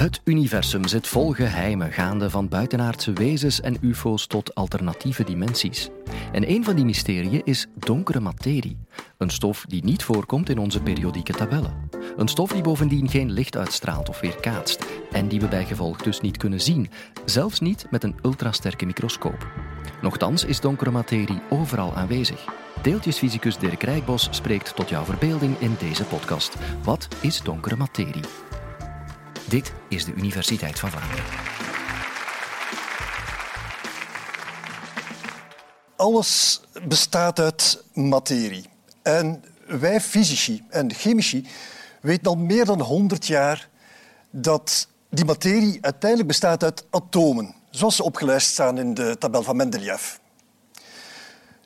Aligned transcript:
Het 0.00 0.20
universum 0.24 0.88
zit 0.88 1.06
vol 1.06 1.32
geheimen, 1.32 1.92
gaande 1.92 2.30
van 2.30 2.48
buitenaardse 2.48 3.12
wezens 3.12 3.60
en 3.60 3.76
UFO's 3.80 4.26
tot 4.26 4.54
alternatieve 4.54 5.24
dimensies. 5.24 5.88
En 6.32 6.50
een 6.50 6.64
van 6.64 6.76
die 6.76 6.84
mysterieën 6.84 7.40
is 7.44 7.66
donkere 7.74 8.20
materie, 8.20 8.78
een 9.18 9.30
stof 9.30 9.64
die 9.68 9.84
niet 9.84 10.02
voorkomt 10.02 10.48
in 10.48 10.58
onze 10.58 10.80
periodieke 10.80 11.32
tabellen. 11.32 11.90
Een 12.16 12.28
stof 12.28 12.52
die 12.52 12.62
bovendien 12.62 13.08
geen 13.08 13.30
licht 13.30 13.56
uitstraalt 13.56 14.08
of 14.08 14.20
weerkaatst 14.20 14.86
en 15.12 15.28
die 15.28 15.40
we 15.40 15.48
bijgevolg 15.48 16.02
dus 16.02 16.20
niet 16.20 16.36
kunnen 16.36 16.60
zien, 16.60 16.90
zelfs 17.24 17.60
niet 17.60 17.86
met 17.90 18.04
een 18.04 18.18
ultrasterke 18.22 18.86
microscoop. 18.86 19.46
Nochtans 20.02 20.44
is 20.44 20.60
donkere 20.60 20.90
materie 20.90 21.42
overal 21.50 21.94
aanwezig. 21.94 22.44
Deeltjesfysicus 22.82 23.58
Dirk 23.58 23.82
Rijkbos 23.82 24.28
spreekt 24.30 24.76
tot 24.76 24.88
jouw 24.88 25.04
verbeelding 25.04 25.58
in 25.58 25.76
deze 25.78 26.04
podcast. 26.04 26.56
Wat 26.82 27.08
is 27.20 27.42
donkere 27.42 27.76
materie? 27.76 28.24
Dit 29.50 29.72
is 29.88 30.04
de 30.04 30.12
Universiteit 30.12 30.78
van 30.78 30.90
Vlaanderen. 30.90 31.24
Alles 35.96 36.60
bestaat 36.88 37.38
uit 37.38 37.84
materie. 37.92 38.64
En 39.02 39.44
wij 39.66 40.00
fysici 40.00 40.64
en 40.68 40.94
chemici 40.94 41.46
weten 42.00 42.26
al 42.26 42.36
meer 42.36 42.64
dan 42.64 42.80
100 42.80 43.26
jaar 43.26 43.68
dat 44.30 44.88
die 45.08 45.24
materie 45.24 45.78
uiteindelijk 45.80 46.28
bestaat 46.28 46.64
uit 46.64 46.84
atomen, 46.90 47.54
zoals 47.70 47.96
ze 47.96 48.02
opgelijst 48.02 48.48
staan 48.48 48.78
in 48.78 48.94
de 48.94 49.16
tabel 49.18 49.42
van 49.42 49.56
Mendeleev. 49.56 50.16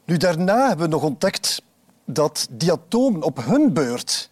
Nu, 0.04 0.16
daarna 0.16 0.68
hebben 0.68 0.86
we 0.86 0.92
nog 0.92 1.02
ontdekt 1.02 1.62
dat 2.04 2.46
die 2.50 2.72
atomen 2.72 3.22
op 3.22 3.44
hun 3.44 3.72
beurt 3.72 4.30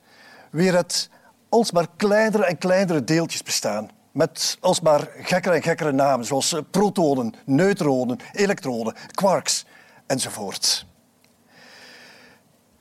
weer 0.51 0.77
uit 0.77 1.11
alsmaar 1.53 1.87
kleinere 1.97 2.45
en 2.45 2.59
kleinere 2.59 3.05
deeltjes 3.05 3.43
bestaan. 3.43 3.91
Met 4.13 4.57
alsmaar 4.61 5.09
gekkere 5.17 5.55
en 5.55 5.63
gekkere 5.63 5.93
namen, 5.93 6.27
zoals 6.27 6.55
protonen, 6.71 7.35
neutronen, 7.45 8.19
elektronen, 8.33 8.95
quarks 9.11 9.67
enzovoort. 10.07 10.87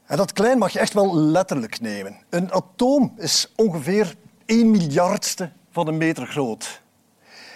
En 0.06 0.18
dat 0.18 0.34
klein 0.34 0.58
mag 0.58 0.74
je 0.74 0.80
echt 0.80 0.94
wel 0.94 1.16
letterlijk 1.16 1.80
nemen. 1.80 2.18
Een 2.30 2.52
atoom 2.52 3.14
is 3.18 3.52
ongeveer 3.56 4.16
1 4.46 4.72
miljardste 4.72 5.52
van 5.72 5.88
een 5.88 5.98
meter 5.98 6.28
groot. 6.28 6.82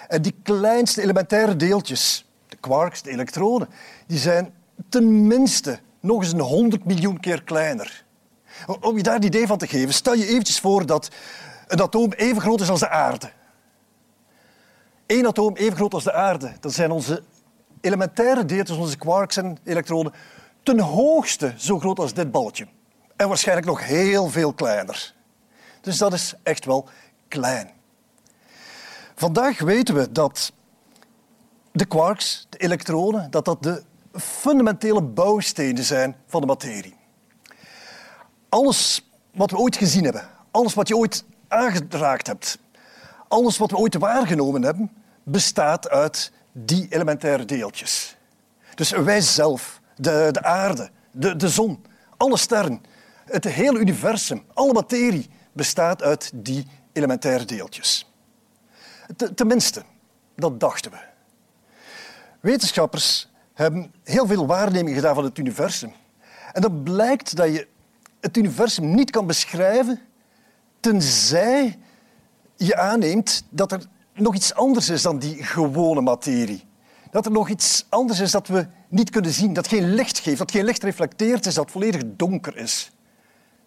En 0.08 0.22
die 0.22 0.36
kleinste 0.44 1.02
elementaire 1.02 1.56
deeltjes, 1.56 2.26
de 2.48 2.58
quarks, 2.58 3.02
de 3.02 3.12
elektronen, 3.12 3.70
die 4.08 4.18
zijn 4.18 4.54
tenminste 4.90 5.80
nog 6.00 6.22
eens 6.22 6.34
een 6.34 6.40
100 6.40 6.86
miljoen 6.86 7.20
keer 7.20 7.44
kleiner. 7.44 8.05
Om 8.80 8.98
je 8.98 9.04
daar 9.04 9.16
een 9.16 9.24
idee 9.24 9.48
van 9.48 9.58
te 9.58 9.68
geven, 9.68 9.94
stel 9.94 10.14
je 10.14 10.28
eventjes 10.28 10.60
voor 10.60 10.86
dat 10.86 11.10
een 11.68 11.82
atoom 11.82 12.12
even 12.12 12.42
groot 12.42 12.62
is 12.62 12.70
als 12.70 12.80
de 12.80 12.90
aarde. 12.90 13.32
Eén 15.08 15.28
atoom 15.28 15.56
even 15.56 15.76
groot 15.76 15.94
als 15.94 16.04
de 16.04 16.14
aarde. 16.14 16.54
Dat 16.60 16.74
zijn 16.74 16.92
onze 16.92 17.24
elementaire 17.82 18.46
deeltjes, 18.46 18.78
onze 18.78 18.98
quarks 18.98 19.38
en 19.38 19.58
elektronen, 19.64 20.14
ten 20.64 20.80
hoogste 20.80 21.54
zo 21.58 21.80
groot 21.80 22.00
als 22.00 22.14
dit 22.14 22.32
balletje. 22.32 22.68
En 23.16 23.28
waarschijnlijk 23.28 23.68
nog 23.68 23.86
heel 23.86 24.30
veel 24.30 24.54
kleiner. 24.54 25.14
Dus 25.82 25.98
dat 25.98 26.14
is 26.14 26.34
echt 26.44 26.66
wel 26.66 26.88
klein. 27.28 27.70
Vandaag 29.16 29.60
weten 29.60 29.96
we 29.96 30.12
dat 30.12 30.52
de 31.72 31.86
quarks, 31.86 32.48
de 32.50 32.58
elektronen, 32.58 33.32
dat 33.32 33.46
dat 33.46 33.64
de 33.64 33.84
fundamentele 34.14 35.02
bouwstenen 35.02 35.84
zijn 35.84 36.16
van 36.28 36.42
de 36.42 36.48
materie. 36.48 36.95
Alles 38.56 39.10
wat 39.34 39.52
we 39.52 39.58
ooit 39.58 39.76
gezien 39.76 40.04
hebben, 40.04 40.30
alles 40.52 40.74
wat 40.74 40.88
je 40.88 40.98
ooit 40.98 41.24
aangeraakt 41.48 42.28
hebt, 42.28 42.58
alles 43.28 43.58
wat 43.58 43.72
we 43.72 43.78
ooit 43.78 43.96
waargenomen 43.96 44.64
hebben, 44.64 44.92
bestaat 45.24 45.90
uit 45.90 46.32
die 46.52 46.88
elementaire 46.90 47.46
deeltjes. 47.46 48.16
Dus 48.76 48.92
wij 48.92 49.22
zelf, 49.22 49.82
de, 49.96 50.30
de 50.32 50.44
aarde, 50.44 50.90
de, 51.12 51.36
de 51.36 51.50
zon, 51.50 51.86
alle 52.18 52.38
sterren, 52.38 52.82
het 53.26 53.44
hele 53.44 53.80
universum, 53.80 54.44
alle 54.54 54.74
materie 54.74 55.30
bestaat 55.52 56.02
uit 56.02 56.32
die 56.34 56.68
elementaire 56.94 57.46
deeltjes. 57.46 58.12
Tenminste, 59.36 59.84
dat 60.36 60.60
dachten 60.60 60.92
we. 60.92 60.98
Wetenschappers 62.40 63.30
hebben 63.54 63.94
heel 64.04 64.28
veel 64.28 64.48
waarnemingen 64.48 64.96
gedaan 64.96 65.16
van 65.16 65.24
het 65.24 65.38
universum. 65.38 65.94
En 66.54 66.62
dan 66.62 66.84
blijkt 66.84 67.36
dat 67.36 67.54
je 67.54 67.74
het 68.26 68.38
universum 68.38 68.96
niet 68.96 69.12
kan 69.12 69.28
beschrijven 69.28 70.00
tenzij 70.80 71.80
je 72.56 72.78
aanneemt 72.78 73.44
dat 73.50 73.72
er 73.72 73.86
nog 74.14 74.36
iets 74.36 74.54
anders 74.54 74.90
is 74.90 75.02
dan 75.02 75.20
die 75.20 75.44
gewone 75.44 76.02
materie. 76.02 76.64
Dat 77.12 77.26
er 77.26 77.32
nog 77.32 77.50
iets 77.50 77.86
anders 77.90 78.20
is 78.20 78.32
dat 78.32 78.48
we 78.48 78.68
niet 78.90 79.10
kunnen 79.10 79.32
zien, 79.32 79.54
dat 79.54 79.68
geen 79.68 79.94
licht 79.94 80.20
geeft, 80.20 80.38
dat 80.38 80.52
geen 80.52 80.64
licht 80.64 80.84
reflecteert 80.84 81.46
is, 81.46 81.54
dat 81.54 81.72
volledig 81.72 82.02
donker 82.06 82.58
is. 82.58 82.92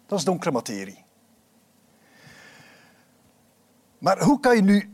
Dat 0.07 0.19
is 0.19 0.25
donkere 0.25 0.51
materie. 0.51 1.05
Maar 3.99 4.23
hoe 4.23 4.41
kan 4.41 4.57
je 4.57 4.63
nu 4.63 4.91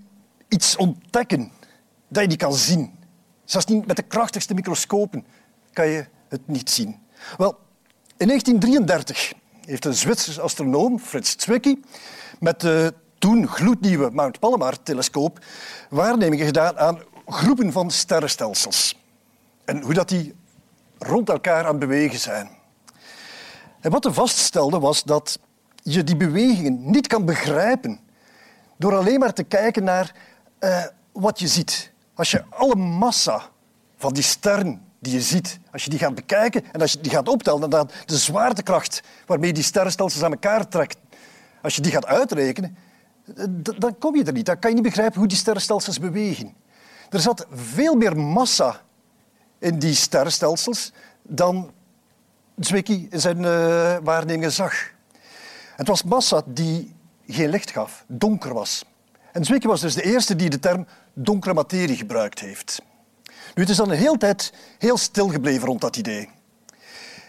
iets 0.48 0.76
ontdekken 0.76 1.52
dat 2.08 2.22
je 2.22 2.28
niet 2.28 2.38
kan 2.38 2.54
zien? 2.54 2.98
Zelfs 3.44 3.66
niet 3.66 3.86
met 3.86 3.96
de 3.96 4.02
krachtigste 4.02 4.54
microscopen 4.54 5.26
kan 5.72 5.86
je 5.86 6.06
het 6.28 6.48
niet 6.48 6.70
zien. 6.70 6.98
Wel, 7.36 7.58
in 8.16 8.26
1933 8.26 9.34
heeft 9.66 9.84
een 9.84 9.94
Zwitserse 9.94 10.40
astronoom, 10.40 10.98
Fritz 10.98 11.34
Zwicky, 11.36 11.76
met 12.40 12.60
de 12.60 12.94
toen 13.18 13.48
gloednieuwe 13.48 14.10
Mount 14.10 14.38
Palomar-telescoop 14.38 15.44
waarnemingen 15.90 16.46
gedaan 16.46 16.78
aan 16.78 16.98
groepen 17.26 17.72
van 17.72 17.90
sterrenstelsels. 17.90 18.98
En 19.64 19.82
hoe 19.82 19.94
dat 19.94 20.08
die 20.08 20.34
rond 20.98 21.28
elkaar 21.28 21.64
aan 21.64 21.70
het 21.70 21.78
bewegen 21.78 22.18
zijn. 22.18 22.48
En 23.80 23.90
wat 23.90 24.04
hij 24.04 24.12
vaststelde 24.12 24.78
was 24.78 25.02
dat 25.02 25.38
je 25.82 26.04
die 26.04 26.16
bewegingen 26.16 26.90
niet 26.90 27.06
kan 27.06 27.24
begrijpen 27.24 28.00
door 28.76 28.96
alleen 28.96 29.18
maar 29.18 29.32
te 29.32 29.42
kijken 29.42 29.84
naar 29.84 30.14
uh, 30.60 30.84
wat 31.12 31.38
je 31.38 31.48
ziet. 31.48 31.92
Als 32.14 32.30
je 32.30 32.44
alle 32.50 32.76
massa 32.76 33.42
van 33.96 34.12
die 34.12 34.22
sterren 34.22 34.83
die 35.04 35.12
je 35.12 35.20
ziet, 35.20 35.58
als 35.72 35.84
je 35.84 35.90
die 35.90 35.98
gaat 35.98 36.14
bekijken 36.14 36.64
en 36.72 36.80
als 36.80 36.92
je 36.92 37.00
die 37.00 37.12
gaat 37.12 37.28
optellen, 37.28 37.70
dan 37.70 37.90
de 38.04 38.16
zwaartekracht 38.16 39.02
waarmee 39.26 39.52
die 39.52 39.62
sterrenstelsels 39.62 40.22
aan 40.22 40.30
elkaar 40.30 40.68
trekt, 40.68 40.96
als 41.62 41.76
je 41.76 41.82
die 41.82 41.92
gaat 41.92 42.06
uitrekenen, 42.06 42.76
dan 43.78 43.98
kom 43.98 44.16
je 44.16 44.24
er 44.24 44.32
niet. 44.32 44.46
Dan 44.46 44.58
kan 44.58 44.70
je 44.70 44.76
niet 44.76 44.84
begrijpen 44.84 45.18
hoe 45.18 45.28
die 45.28 45.38
sterrenstelsels 45.38 45.98
bewegen. 45.98 46.54
Er 47.10 47.20
zat 47.20 47.46
veel 47.52 47.94
meer 47.94 48.16
massa 48.16 48.80
in 49.58 49.78
die 49.78 49.94
sterrenstelsels 49.94 50.92
dan 51.22 51.72
Zwicky 52.58 53.06
in 53.10 53.20
zijn 53.20 53.38
uh, 53.38 53.96
waarnemingen 54.02 54.52
zag. 54.52 54.74
Het 55.76 55.88
was 55.88 56.02
massa 56.02 56.42
die 56.46 56.94
geen 57.26 57.48
licht 57.48 57.70
gaf, 57.70 58.04
donker 58.06 58.54
was. 58.54 58.84
En 59.32 59.44
Zwicky 59.44 59.66
was 59.66 59.80
dus 59.80 59.94
de 59.94 60.02
eerste 60.02 60.36
die 60.36 60.50
de 60.50 60.58
term 60.58 60.86
donkere 61.12 61.54
materie 61.54 61.96
gebruikt 61.96 62.40
heeft. 62.40 62.82
Nu, 63.54 63.62
het 63.62 63.70
is 63.70 63.76
dan 63.76 63.90
een 63.90 63.96
hele 63.96 64.18
tijd 64.18 64.52
heel 64.78 64.96
stil 64.96 65.28
gebleven 65.28 65.66
rond 65.66 65.80
dat 65.80 65.96
idee. 65.96 66.28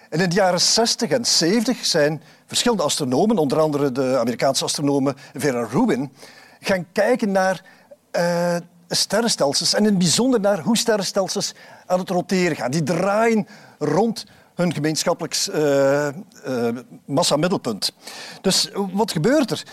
En 0.09 0.19
in 0.19 0.30
de 0.30 0.36
jaren 0.36 0.62
60 0.62 1.09
en 1.09 1.25
70 1.25 1.86
zijn 1.86 2.22
verschillende 2.46 2.84
astronomen, 2.84 3.38
onder 3.38 3.59
andere 3.59 3.91
de 3.91 4.18
Amerikaanse 4.18 4.64
astronomen 4.64 5.16
Vera 5.34 5.68
Rubin, 5.72 6.12
gaan 6.59 6.85
kijken 6.91 7.31
naar 7.31 7.64
uh, 8.12 8.56
sterrenstelsels 8.88 9.74
en 9.74 9.80
in 9.80 9.85
het 9.85 9.97
bijzonder 9.97 10.40
naar 10.40 10.59
hoe 10.59 10.78
sterrenstelsels 10.78 11.53
aan 11.85 12.00
het 12.00 12.09
roteren 12.09 12.56
gaan. 12.56 12.72
Die 12.72 12.84
draaien 12.84 13.47
rond 13.80 14.25
hun 14.56 14.74
gemeenschappelijk 14.74 15.46
uh, 15.50 16.08
uh, 16.47 16.70
massamiddelpunt. 17.05 17.94
Dus 18.41 18.70
wat 18.73 19.11
gebeurt 19.11 19.52
er? 19.52 19.64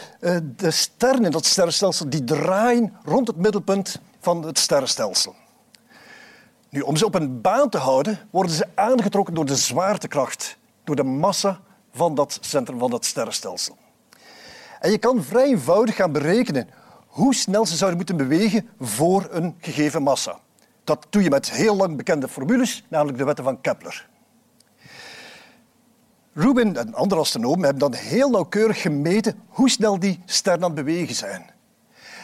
De 0.57 0.71
sterren 0.71 1.25
in 1.25 1.31
dat 1.31 1.45
sterrenstelsel 1.45 2.11
die 2.11 2.25
draaien 2.25 2.93
rond 3.05 3.27
het 3.27 3.37
middelpunt 3.37 4.01
van 4.21 4.43
het 4.43 4.59
sterrenstelsel. 4.59 5.35
Nu, 6.73 6.81
om 6.81 6.97
ze 6.97 7.07
op 7.07 7.15
een 7.15 7.41
baan 7.41 7.69
te 7.69 7.79
houden, 7.79 8.19
worden 8.31 8.53
ze 8.53 8.69
aangetrokken 8.75 9.35
door 9.35 9.45
de 9.45 9.57
zwaartekracht, 9.57 10.59
door 10.85 10.97
de 10.97 11.03
massa 11.03 11.61
van 11.93 12.15
dat 12.15 12.39
centrum 12.41 12.79
van 12.79 12.91
dat 12.91 13.05
sterrenstelsel. 13.05 13.77
En 14.81 14.91
je 14.91 14.99
kan 14.99 15.23
vrij 15.23 15.45
eenvoudig 15.45 15.97
gaan 15.97 16.13
berekenen 16.13 16.69
hoe 17.07 17.35
snel 17.35 17.67
ze 17.67 17.77
zouden 17.77 17.99
moeten 17.99 18.17
bewegen 18.17 18.69
voor 18.81 19.29
een 19.31 19.57
gegeven 19.61 20.03
massa. 20.03 20.39
Dat 20.85 21.07
doe 21.11 21.23
je 21.23 21.31
met 21.31 21.51
heel 21.51 21.77
lang 21.77 21.97
bekende 21.97 22.29
formules, 22.29 22.85
namelijk 22.89 23.19
de 23.19 23.25
wetten 23.25 23.45
van 23.45 23.61
Kepler. 23.61 24.09
Rubin 26.33 26.77
en 26.77 26.95
andere 26.95 27.21
astronomen 27.21 27.65
hebben 27.65 27.91
dan 27.91 27.95
heel 27.95 28.31
nauwkeurig 28.31 28.83
gemeten 28.83 29.43
hoe 29.49 29.71
snel 29.71 29.99
die 29.99 30.21
sterren 30.25 30.63
aan 30.63 30.75
het 30.75 30.85
bewegen 30.85 31.15
zijn. 31.15 31.51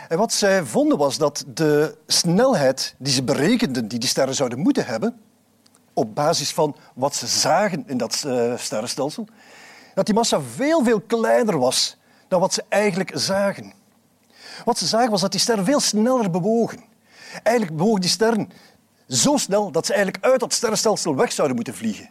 En 0.08 0.18
wat 0.18 0.32
zij 0.32 0.64
vonden 0.64 0.98
was 0.98 1.18
dat 1.18 1.44
de 1.54 1.96
snelheid 2.06 2.94
die 2.98 3.12
ze 3.12 3.22
berekenden, 3.22 3.88
die 3.88 3.98
die 3.98 4.08
sterren 4.08 4.34
zouden 4.34 4.58
moeten 4.58 4.86
hebben, 4.86 5.20
op 5.92 6.14
basis 6.14 6.52
van 6.52 6.76
wat 6.94 7.14
ze 7.14 7.26
zagen 7.26 7.84
in 7.86 7.96
dat 7.96 8.24
uh, 8.26 8.56
sterrenstelsel, 8.56 9.26
dat 9.94 10.06
die 10.06 10.14
massa 10.14 10.40
veel, 10.40 10.84
veel 10.84 11.00
kleiner 11.00 11.58
was 11.58 11.96
dan 12.28 12.40
wat 12.40 12.52
ze 12.52 12.64
eigenlijk 12.68 13.10
zagen. 13.14 13.72
Wat 14.64 14.78
ze 14.78 14.86
zagen 14.86 15.10
was 15.10 15.20
dat 15.20 15.30
die 15.30 15.40
sterren 15.40 15.64
veel 15.64 15.80
sneller 15.80 16.30
bewogen. 16.30 16.84
Eigenlijk 17.42 17.76
bewogen 17.76 18.00
die 18.00 18.10
sterren 18.10 18.50
zo 19.08 19.36
snel 19.36 19.70
dat 19.70 19.86
ze 19.86 19.92
eigenlijk 19.92 20.24
uit 20.24 20.40
dat 20.40 20.52
sterrenstelsel 20.52 21.16
weg 21.16 21.32
zouden 21.32 21.56
moeten 21.56 21.74
vliegen. 21.74 22.10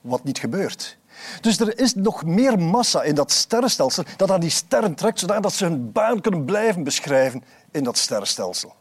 Wat 0.00 0.24
niet 0.24 0.38
gebeurt. 0.38 0.98
Dus 1.40 1.60
er 1.60 1.78
is 1.78 1.94
nog 1.94 2.24
meer 2.24 2.58
massa 2.58 3.02
in 3.02 3.14
dat 3.14 3.32
sterrenstelsel 3.32 4.04
dat 4.16 4.30
aan 4.30 4.40
die 4.40 4.50
sterren 4.50 4.94
trekt, 4.94 5.18
zodat 5.18 5.52
ze 5.52 5.64
hun 5.64 5.92
baan 5.92 6.20
kunnen 6.20 6.44
blijven 6.44 6.84
beschrijven 6.84 7.44
in 7.70 7.84
dat 7.84 7.98
sterrenstelsel. 7.98 8.74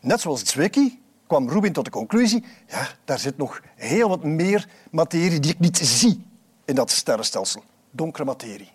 Net 0.00 0.20
zoals 0.20 0.44
Zwicky 0.44 0.98
kwam 1.26 1.48
Rubin 1.48 1.72
tot 1.72 1.84
de 1.84 1.90
conclusie, 1.90 2.44
ja, 2.68 2.88
daar 3.04 3.18
zit 3.18 3.36
nog 3.36 3.60
heel 3.74 4.08
wat 4.08 4.24
meer 4.24 4.68
materie 4.90 5.40
die 5.40 5.52
ik 5.52 5.58
niet 5.58 5.78
zie 5.78 6.26
in 6.64 6.74
dat 6.74 6.90
sterrenstelsel. 6.90 7.62
Donkere 7.90 8.24
materie. 8.24 8.72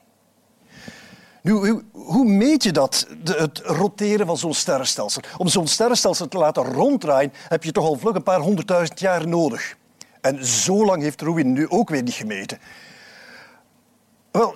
Nu, 1.41 1.81
hoe, 1.91 2.25
meet 2.25 2.63
je 2.63 2.71
dat, 2.71 3.07
het 3.23 3.59
roteren 3.59 4.25
van 4.25 4.37
zo'n 4.37 4.53
sterrenstelsel? 4.53 5.21
Om 5.37 5.47
zo'n 5.47 5.67
sterrenstelsel 5.67 6.27
te 6.27 6.37
laten 6.37 6.63
ronddraaien 6.63 7.33
heb 7.47 7.63
je 7.63 7.71
toch 7.71 7.85
al 7.85 7.95
vlug 7.95 8.15
een 8.15 8.23
paar 8.23 8.39
honderdduizend 8.39 8.99
jaar 8.99 9.27
nodig. 9.27 9.77
En 10.21 10.45
zo 10.45 10.85
lang 10.85 11.01
heeft 11.01 11.21
Rubin 11.21 11.53
nu 11.53 11.69
ook 11.69 11.89
weer 11.89 12.03
niet 12.03 12.13
gemeten. 12.13 12.59
Wel, 14.31 14.55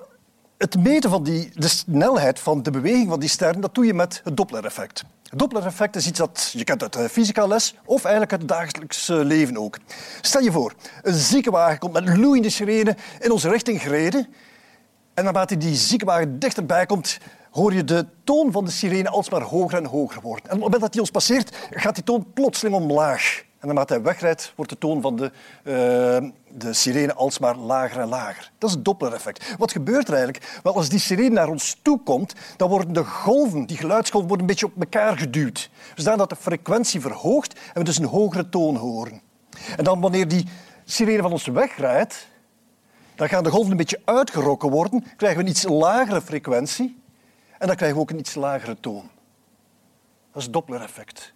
het 0.58 0.78
meten 0.78 1.10
van 1.10 1.24
die, 1.24 1.52
de 1.54 1.68
snelheid 1.68 2.40
van 2.40 2.64
de 2.64 2.72
beweging 2.72 3.10
van 3.10 3.20
die 3.20 3.30
sterren, 3.30 3.62
dat 3.62 3.76
doe 3.76 3.86
je 3.86 3.94
met 3.94 4.22
het 4.24 4.38
Doppler-effect. 4.38 5.04
Het 5.30 5.40
Doppler-effect 5.40 5.96
is 5.96 6.08
iets 6.08 6.20
dat 6.20 6.52
je 6.54 6.64
kent 6.64 6.82
uit 6.82 6.94
de 6.94 7.10
fysica 7.10 7.48
les 7.48 7.76
of 7.86 8.04
eigenlijk 8.04 8.32
uit 8.32 8.42
het 8.42 8.50
dagelijks 8.50 9.08
leven 9.08 9.58
ook. 9.58 9.78
Stel 10.22 10.42
je 10.42 10.52
voor, 10.52 10.74
een 11.02 11.14
ziekenwagen 11.14 11.80
komt 11.80 11.94
met 11.94 12.18
loeiende 12.18 12.50
sirene 12.50 12.96
in 13.20 13.32
onze 13.32 13.50
richting 13.50 13.82
gereden 13.82 14.28
en 15.14 15.24
naarmate 15.24 15.58
die 15.58 15.76
ziekenwagen 15.76 16.40
dichterbij 16.40 16.86
komt, 16.86 17.18
hoor 17.52 17.74
je 17.74 17.84
de 17.84 18.06
toon 18.24 18.52
van 18.52 18.66
de 18.66 18.72
sirene 18.72 19.10
alsmaar 19.10 19.42
hoger 19.42 19.78
en 19.78 19.86
hoger 19.86 20.22
worden. 20.22 20.46
En 20.46 20.56
op 20.56 20.62
het 20.62 20.64
moment 20.64 20.82
dat 20.82 20.92
hij 20.92 21.02
ons 21.02 21.12
passeert, 21.12 21.58
gaat 21.70 21.96
die 21.96 22.04
toon 22.04 22.34
plotseling 22.34 22.76
omlaag. 22.76 23.44
En 23.62 23.68
naarmate 23.68 23.94
hij 23.94 24.02
wegrijdt, 24.02 24.54
wordt 24.56 24.72
de 24.72 24.78
toon 24.78 25.02
van 25.02 25.16
de, 25.16 25.32
uh, 25.64 26.30
de 26.58 26.74
sirene 26.74 27.14
alsmaar 27.14 27.56
lager 27.56 28.02
en 28.02 28.08
lager. 28.08 28.52
Dat 28.58 28.70
is 28.70 28.76
het 28.76 28.86
Doppler-effect. 28.86 29.56
Wat 29.58 29.72
gebeurt 29.72 30.08
er 30.08 30.14
eigenlijk? 30.14 30.60
Wel, 30.64 30.76
als 30.76 30.90
die 30.90 31.00
sirene 31.00 31.30
naar 31.30 31.48
ons 31.48 31.80
toe 31.82 32.04
komt, 32.04 32.34
dan 32.58 32.70
worden 32.70 32.94
de 32.94 33.04
golven, 33.04 33.66
die 33.66 33.78
geluidsgolven, 33.78 34.30
worden 34.30 34.48
een 34.48 34.54
beetje 34.54 34.66
op 34.66 34.82
elkaar 34.82 35.18
geduwd. 35.18 35.70
Zodat 35.96 36.30
de 36.30 36.36
frequentie 36.36 37.02
verhoogt 37.02 37.54
en 37.54 37.74
we 37.74 37.84
dus 37.84 37.98
een 37.98 38.06
hogere 38.06 38.50
toon 38.50 38.76
horen. 38.76 39.22
En 39.78 39.84
dan 39.84 40.02
wanneer 40.02 40.28
die 40.28 40.48
sirene 40.86 41.22
van 41.22 41.32
ons 41.32 41.46
wegrijdt, 41.46 42.28
dan 43.16 43.30
gaan 43.30 43.44
de 43.44 43.50
golven 43.50 43.72
een 43.72 43.78
beetje 43.78 44.02
uitgerokken 44.06 44.70
worden, 44.70 45.06
krijgen 45.18 45.40
we 45.40 45.44
een 45.44 45.52
iets 45.52 45.64
lagere 45.64 46.22
frequentie 46.22 47.02
en 47.58 47.68
dan 47.68 47.76
krijgen 47.76 47.98
we 47.98 48.04
ook 48.04 48.10
een 48.10 48.20
iets 48.20 48.36
lagere 48.36 48.78
toon. 48.80 49.10
Dat 50.32 50.38
is 50.38 50.44
het 50.44 50.54
Doppler-effect. 50.54 51.34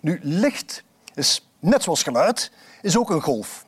Nu, 0.00 0.18
licht 0.22 0.84
is 1.14 1.49
net 1.60 1.82
zoals 1.82 2.02
geluid, 2.02 2.50
is 2.82 2.96
ook 2.96 3.10
een 3.10 3.22
golf. 3.22 3.66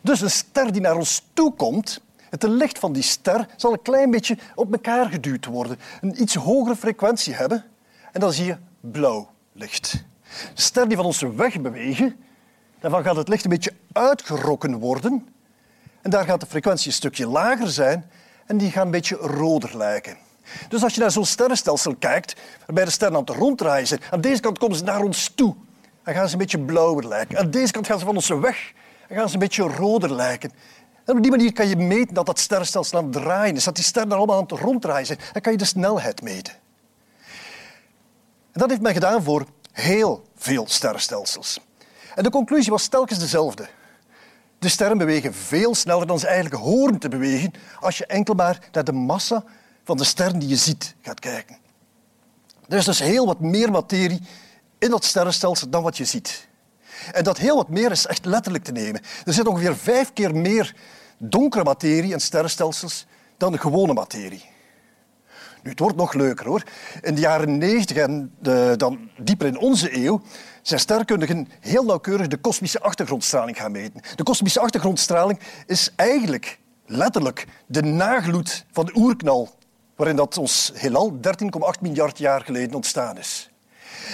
Dus 0.00 0.20
een 0.20 0.30
ster 0.30 0.72
die 0.72 0.80
naar 0.80 0.96
ons 0.96 1.26
toe 1.32 1.54
komt, 1.54 2.00
het 2.30 2.42
licht 2.42 2.78
van 2.78 2.92
die 2.92 3.02
ster 3.02 3.46
zal 3.56 3.72
een 3.72 3.82
klein 3.82 4.10
beetje 4.10 4.38
op 4.54 4.72
elkaar 4.72 5.10
geduwd 5.10 5.46
worden. 5.46 5.78
Een 6.00 6.22
iets 6.22 6.34
hogere 6.34 6.76
frequentie 6.76 7.34
hebben. 7.34 7.64
En 8.12 8.20
dan 8.20 8.32
zie 8.32 8.44
je 8.44 8.56
blauw 8.80 9.30
licht. 9.52 10.04
De 10.54 10.60
ster 10.60 10.88
die 10.88 10.96
van 10.96 11.06
ons 11.06 11.20
wegbewegen, 11.20 12.16
daarvan 12.80 13.02
gaat 13.02 13.16
het 13.16 13.28
licht 13.28 13.44
een 13.44 13.50
beetje 13.50 13.72
uitgerokken 13.92 14.78
worden. 14.78 15.28
En 16.02 16.10
daar 16.10 16.24
gaat 16.24 16.40
de 16.40 16.46
frequentie 16.46 16.86
een 16.86 16.92
stukje 16.92 17.28
lager 17.28 17.70
zijn 17.70 18.10
en 18.46 18.58
die 18.58 18.70
gaat 18.70 18.84
een 18.84 18.90
beetje 18.90 19.16
roder 19.16 19.76
lijken. 19.76 20.16
Dus 20.68 20.82
als 20.82 20.94
je 20.94 21.00
naar 21.00 21.10
zo'n 21.10 21.24
sterrenstelsel 21.24 21.94
kijkt, 21.94 22.36
waarbij 22.66 22.84
de 22.84 22.90
sterren 22.90 23.16
aan 23.16 23.24
het 23.24 23.36
ronddraaien 23.36 23.86
zijn, 23.86 24.00
aan 24.10 24.20
deze 24.20 24.40
kant 24.40 24.58
komen 24.58 24.76
ze 24.76 24.84
naar 24.84 25.02
ons 25.02 25.32
toe 25.34 25.54
dan 26.04 26.14
gaan 26.14 26.26
ze 26.26 26.32
een 26.32 26.38
beetje 26.38 26.58
blauwer 26.58 27.08
lijken. 27.08 27.38
Aan 27.38 27.50
deze 27.50 27.72
kant 27.72 27.86
gaan 27.86 27.98
ze 27.98 28.04
van 28.04 28.14
ons 28.14 28.28
weg 28.28 28.72
en 29.08 29.16
gaan 29.16 29.28
ze 29.28 29.34
een 29.34 29.40
beetje 29.40 29.62
roder 29.62 30.12
lijken. 30.12 30.52
En 31.04 31.16
op 31.16 31.22
die 31.22 31.30
manier 31.30 31.52
kan 31.52 31.68
je 31.68 31.76
meten 31.76 32.14
dat 32.14 32.26
dat 32.26 32.38
sterrenstelsel 32.38 32.98
aan 32.98 33.04
het 33.04 33.12
draaien 33.12 33.56
is, 33.56 33.64
dat 33.64 33.74
die 33.74 33.84
sterren 33.84 34.12
allemaal 34.12 34.36
aan 34.36 34.42
het 34.42 34.52
ronddraaien 34.52 35.06
zijn. 35.06 35.18
Dan 35.32 35.42
kan 35.42 35.52
je 35.52 35.58
de 35.58 35.64
snelheid 35.64 36.22
meten. 36.22 36.54
En 38.52 38.60
dat 38.60 38.68
heeft 38.68 38.82
men 38.82 38.92
gedaan 38.92 39.22
voor 39.22 39.44
heel 39.72 40.24
veel 40.36 40.64
sterrenstelsels. 40.68 41.60
En 42.14 42.22
de 42.22 42.30
conclusie 42.30 42.70
was 42.70 42.86
telkens 42.86 43.18
dezelfde. 43.18 43.68
De 44.58 44.68
sterren 44.68 44.98
bewegen 44.98 45.34
veel 45.34 45.74
sneller 45.74 46.06
dan 46.06 46.18
ze 46.18 46.26
eigenlijk 46.26 46.62
horen 46.62 46.98
te 46.98 47.08
bewegen 47.08 47.52
als 47.80 47.98
je 47.98 48.06
enkel 48.06 48.34
maar 48.34 48.68
naar 48.72 48.84
de 48.84 48.92
massa 48.92 49.44
van 49.84 49.96
de 49.96 50.04
sterren 50.04 50.38
die 50.38 50.48
je 50.48 50.56
ziet 50.56 50.94
gaat 51.02 51.20
kijken. 51.20 51.56
Er 52.68 52.76
is 52.76 52.84
dus 52.84 52.98
heel 52.98 53.26
wat 53.26 53.40
meer 53.40 53.70
materie 53.70 54.20
in 54.80 54.90
dat 54.90 55.04
sterrenstelsel 55.04 55.70
dan 55.70 55.82
wat 55.82 55.96
je 55.96 56.04
ziet. 56.04 56.48
En 57.12 57.24
dat 57.24 57.38
heel 57.38 57.56
wat 57.56 57.68
meer 57.68 57.90
is 57.90 58.06
echt 58.06 58.24
letterlijk 58.24 58.64
te 58.64 58.72
nemen. 58.72 59.00
Er 59.24 59.32
zit 59.32 59.46
ongeveer 59.46 59.76
vijf 59.76 60.12
keer 60.12 60.34
meer 60.34 60.74
donkere 61.18 61.64
materie 61.64 62.12
in 62.12 62.20
sterrenstelsels 62.20 63.06
dan 63.36 63.52
de 63.52 63.58
gewone 63.58 63.92
materie. 63.92 64.44
Nu, 65.62 65.70
het 65.70 65.78
wordt 65.78 65.96
nog 65.96 66.12
leuker 66.12 66.46
hoor. 66.46 66.62
In 67.00 67.14
de 67.14 67.20
jaren 67.20 67.58
90 67.58 67.96
en 67.96 68.34
de, 68.38 68.74
dan 68.76 69.10
dieper 69.16 69.46
in 69.46 69.58
onze 69.58 69.96
eeuw 69.96 70.22
zijn 70.62 70.80
sterrenkundigen 70.80 71.48
heel 71.60 71.84
nauwkeurig 71.84 72.26
de 72.26 72.36
kosmische 72.36 72.80
achtergrondstraling 72.80 73.56
gaan 73.56 73.72
meten. 73.72 74.00
De 74.16 74.22
kosmische 74.22 74.60
achtergrondstraling 74.60 75.40
is 75.66 75.92
eigenlijk 75.96 76.58
letterlijk 76.86 77.46
de 77.66 77.82
nagloed 77.82 78.64
van 78.72 78.86
de 78.86 78.92
oerknal, 78.94 79.48
waarin 79.96 80.16
dat 80.16 80.38
ons 80.38 80.72
heelal 80.74 81.12
13,8 81.12 81.20
miljard 81.80 82.18
jaar 82.18 82.40
geleden 82.40 82.74
ontstaan 82.74 83.18
is. 83.18 83.49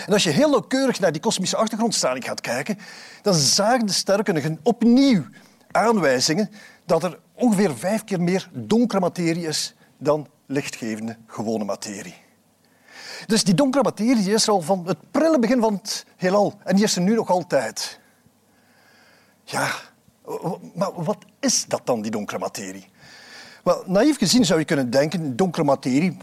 En 0.07 0.13
als 0.13 0.23
je 0.23 0.31
heel 0.31 0.51
nauwkeurig 0.51 1.01
naar 1.01 1.13
die 1.13 1.21
kosmische 1.21 1.57
achtergrondstraling 1.57 2.25
gaat 2.25 2.41
kijken, 2.41 2.79
dan 3.23 3.35
zagen 3.35 3.87
de 3.87 3.93
sterrenkundigen 3.93 4.61
opnieuw 4.63 5.25
aanwijzingen 5.71 6.51
dat 6.85 7.05
er 7.05 7.19
ongeveer 7.35 7.77
vijf 7.77 8.05
keer 8.05 8.21
meer 8.21 8.49
donkere 8.53 9.01
materie 9.01 9.47
is 9.47 9.75
dan 9.99 10.29
lichtgevende 10.47 11.17
gewone 11.27 11.65
materie. 11.65 12.15
Dus 13.27 13.45
die 13.45 13.55
donkere 13.55 13.85
materie 13.85 14.33
is 14.33 14.47
er 14.47 14.53
al 14.53 14.61
van 14.61 14.87
het 14.87 15.11
prille 15.11 15.39
begin 15.39 15.61
van 15.61 15.75
het 15.75 16.07
heelal 16.17 16.55
en 16.65 16.75
die 16.75 16.85
is 16.85 16.97
er 16.97 17.03
nu 17.03 17.15
nog 17.15 17.31
altijd. 17.31 18.01
Ja, 19.45 19.71
maar 20.75 21.03
wat 21.05 21.19
is 21.41 21.65
dat 21.65 21.81
dan, 21.85 22.03
die 22.03 22.11
donkere 22.11 22.39
materie? 22.39 22.89
Wel, 23.65 23.83
naïef 23.87 24.19
gezien 24.19 24.45
zou 24.45 24.59
je 24.59 24.65
kunnen 24.65 24.91
denken, 24.91 25.37
donkere 25.37 25.65
materie 25.65 26.17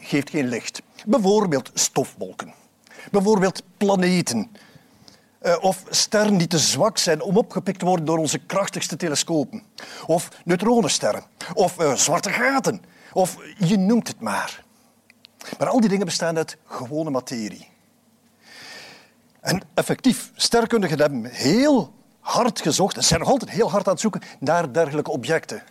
geeft 0.00 0.30
geen 0.30 0.48
licht. 0.48 0.82
Bijvoorbeeld 1.06 1.70
stofwolken. 1.74 2.54
Bijvoorbeeld 3.10 3.62
planeten. 3.76 4.50
Uh, 5.42 5.56
of 5.60 5.84
sterren 5.90 6.38
die 6.38 6.46
te 6.46 6.58
zwak 6.58 6.98
zijn 6.98 7.22
om 7.22 7.36
opgepikt 7.36 7.78
te 7.78 7.84
worden 7.84 8.04
door 8.04 8.18
onze 8.18 8.38
krachtigste 8.38 8.96
telescopen. 8.96 9.62
Of 10.06 10.28
neutronensterren. 10.44 11.22
Of 11.54 11.80
uh, 11.80 11.94
zwarte 11.94 12.30
gaten. 12.30 12.82
Of 13.12 13.36
je 13.58 13.76
noemt 13.76 14.08
het 14.08 14.20
maar. 14.20 14.64
Maar 15.58 15.68
al 15.68 15.80
die 15.80 15.88
dingen 15.88 16.06
bestaan 16.06 16.36
uit 16.36 16.56
gewone 16.64 17.10
materie. 17.10 17.68
En 19.40 19.62
effectief, 19.74 20.30
sterrenkundigen 20.34 20.98
hebben 20.98 21.24
heel 21.24 21.92
hard 22.20 22.60
gezocht, 22.60 22.96
en 22.96 23.04
zijn 23.04 23.20
nog 23.20 23.28
altijd 23.28 23.50
heel 23.50 23.70
hard 23.70 23.86
aan 23.86 23.92
het 23.92 24.00
zoeken, 24.00 24.22
naar 24.38 24.72
dergelijke 24.72 25.10
objecten. 25.10 25.62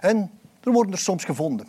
En 0.00 0.30
er 0.60 0.72
worden 0.72 0.92
er 0.92 0.98
soms 0.98 1.24
gevonden. 1.24 1.68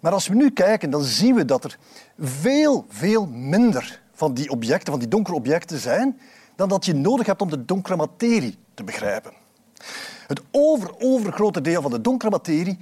Maar 0.00 0.12
als 0.12 0.28
we 0.28 0.34
nu 0.34 0.50
kijken, 0.50 0.90
dan 0.90 1.02
zien 1.02 1.34
we 1.34 1.44
dat 1.44 1.64
er 1.64 1.78
veel, 2.18 2.86
veel 2.88 3.26
minder 3.26 4.00
van 4.22 4.34
die 4.34 4.50
objecten, 4.50 4.90
van 4.90 4.98
die 4.98 5.08
donkere 5.08 5.36
objecten 5.36 5.78
zijn, 5.78 6.20
dan 6.56 6.68
dat 6.68 6.84
je 6.84 6.94
nodig 6.94 7.26
hebt 7.26 7.42
om 7.42 7.50
de 7.50 7.64
donkere 7.64 7.96
materie 7.96 8.58
te 8.74 8.84
begrijpen. 8.84 9.32
Het 10.26 10.40
over, 10.50 10.94
overgrote 10.98 11.60
deel 11.60 11.82
van 11.82 11.90
de 11.90 12.00
donkere 12.00 12.30
materie 12.30 12.78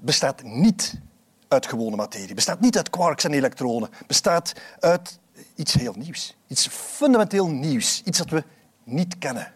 bestaat 0.00 0.42
niet 0.42 1.00
uit 1.48 1.66
gewone 1.66 1.96
materie, 1.96 2.34
bestaat 2.34 2.60
niet 2.60 2.76
uit 2.76 2.90
quarks 2.90 3.24
en 3.24 3.32
elektronen, 3.32 3.88
bestaat 4.06 4.52
uit 4.80 5.18
iets 5.54 5.72
heel 5.72 5.94
nieuws, 5.96 6.36
iets 6.46 6.68
fundamenteel 6.70 7.48
nieuws, 7.48 8.02
iets 8.04 8.18
dat 8.18 8.30
we 8.30 8.44
niet 8.84 9.18
kennen. 9.18 9.52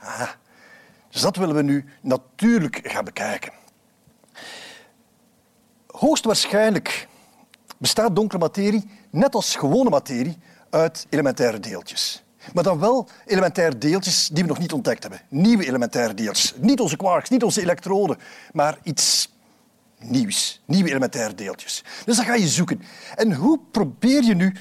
Ah, 0.00 0.30
dus 1.08 1.20
dat 1.20 1.36
willen 1.36 1.54
we 1.54 1.62
nu 1.62 1.84
natuurlijk 2.00 2.80
gaan 2.82 3.04
bekijken. 3.04 3.52
Hoogstwaarschijnlijk 5.86 7.08
bestaat 7.78 8.16
donkere 8.16 8.40
materie, 8.40 8.90
net 9.10 9.34
als 9.34 9.56
gewone 9.56 9.90
materie, 9.90 10.38
uit 10.70 11.06
elementaire 11.10 11.60
deeltjes. 11.60 12.22
Maar 12.52 12.64
dan 12.64 12.78
wel 12.78 13.08
elementaire 13.26 13.78
deeltjes 13.78 14.28
die 14.28 14.42
we 14.42 14.48
nog 14.48 14.58
niet 14.58 14.72
ontdekt 14.72 15.02
hebben. 15.02 15.20
Nieuwe 15.28 15.66
elementaire 15.66 16.14
deeltjes. 16.14 16.54
Niet 16.56 16.80
onze 16.80 16.96
quarks, 16.96 17.28
niet 17.28 17.42
onze 17.42 17.60
elektroden, 17.60 18.18
maar 18.52 18.78
iets 18.82 19.32
nieuws. 19.98 20.62
Nieuwe 20.64 20.88
elementaire 20.88 21.34
deeltjes. 21.34 21.84
Dus 22.04 22.16
dan 22.16 22.24
ga 22.24 22.34
je 22.34 22.48
zoeken. 22.48 22.82
En 23.14 23.32
hoe 23.32 23.60
probeer 23.70 24.22
je 24.22 24.34
nu 24.34 24.54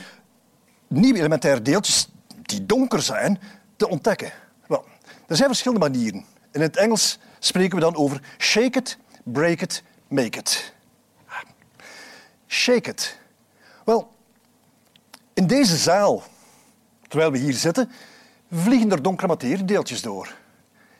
nieuwe 0.88 1.18
elementaire 1.18 1.62
deeltjes 1.62 2.08
die 2.42 2.66
donker 2.66 3.02
zijn, 3.02 3.40
te 3.76 3.90
ontdekken? 3.90 4.32
Wel, 4.68 4.86
er 5.28 5.36
zijn 5.36 5.50
verschillende 5.50 5.90
manieren. 5.90 6.26
In 6.52 6.62
het 6.62 6.78
Engels 6.78 7.20
spreken 7.40 7.76
we 7.76 7.82
dan 7.82 7.96
over 7.96 8.22
shake 8.38 8.78
it, 8.78 8.98
break 9.24 9.62
it, 9.62 9.84
make 10.08 10.40
it. 10.40 10.74
Shake 12.48 12.90
it. 12.90 13.20
Wel, 13.86 14.16
in 15.38 15.48
deze 15.48 15.78
zaal, 15.78 16.24
terwijl 17.08 17.32
we 17.32 17.38
hier 17.38 17.54
zitten, 17.54 17.90
vliegen 18.52 18.92
er 18.92 19.02
donkere 19.02 19.28
materiedeeltjes 19.28 20.02
door. 20.02 20.36